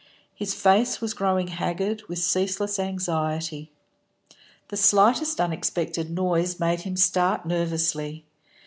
[0.33, 3.71] His face was growing haggard with ceaseless anxiety.
[4.69, 8.25] The slightest unexpected noise made him start nervously.